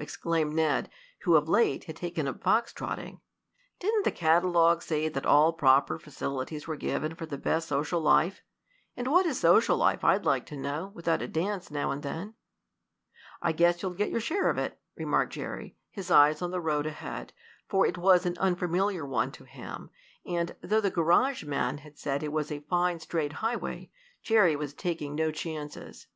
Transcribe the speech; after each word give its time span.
exclaimed 0.00 0.52
Ned, 0.52 0.90
who 1.20 1.36
of 1.36 1.48
late 1.48 1.84
had 1.84 1.94
taken 1.94 2.26
up 2.26 2.42
fox 2.42 2.72
trotting. 2.72 3.20
"Didn't 3.78 4.02
the 4.02 4.10
catalogue 4.10 4.82
say 4.82 5.08
that 5.08 5.24
all 5.24 5.52
proper 5.52 6.00
facilities 6.00 6.66
were 6.66 6.74
given 6.74 7.14
for 7.14 7.26
the 7.26 7.38
best 7.38 7.68
social 7.68 8.00
life. 8.00 8.42
And 8.96 9.06
what 9.06 9.24
is 9.24 9.38
social 9.38 9.76
life, 9.76 10.02
I'd 10.02 10.24
like 10.24 10.46
to 10.46 10.56
know, 10.56 10.90
without 10.94 11.22
a 11.22 11.28
dance 11.28 11.70
now 11.70 11.92
and 11.92 12.02
then?" 12.02 12.34
"I 13.40 13.52
guess 13.52 13.82
you'll 13.82 13.92
get 13.94 14.10
your 14.10 14.18
share 14.18 14.50
of 14.50 14.58
it," 14.58 14.80
remarked 14.96 15.32
Jerry, 15.34 15.76
his 15.90 16.10
eyes 16.10 16.42
on 16.42 16.50
the 16.50 16.60
road 16.60 16.86
ahead, 16.86 17.32
for 17.68 17.86
it 17.86 17.96
was 17.96 18.26
an 18.26 18.36
unfamiliar 18.38 19.06
one 19.06 19.30
to 19.30 19.44
him, 19.44 19.90
and, 20.26 20.56
though 20.60 20.80
the 20.80 20.90
garage 20.90 21.44
man 21.44 21.78
had 21.78 21.96
said 22.00 22.24
it 22.24 22.32
was 22.32 22.50
a 22.50 22.58
fine, 22.68 22.98
straight 22.98 23.34
highway, 23.34 23.92
Jerry 24.24 24.56
was 24.56 24.74
taking 24.74 25.14
no 25.14 25.30
chances. 25.30 26.08